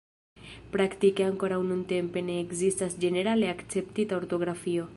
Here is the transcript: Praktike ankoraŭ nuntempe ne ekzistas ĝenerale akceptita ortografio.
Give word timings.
Praktike 0.75 1.25
ankoraŭ 1.25 1.59
nuntempe 1.71 2.23
ne 2.31 2.37
ekzistas 2.45 2.97
ĝenerale 3.05 3.51
akceptita 3.53 4.19
ortografio. 4.23 4.89